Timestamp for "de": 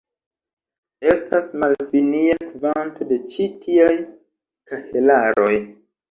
3.11-3.19